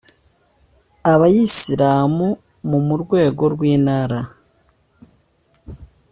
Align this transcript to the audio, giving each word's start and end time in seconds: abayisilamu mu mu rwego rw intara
abayisilamu 1.11 2.27
mu 2.69 2.77
mu 2.87 2.95
rwego 3.03 3.43
rw 3.53 3.61
intara 3.75 4.21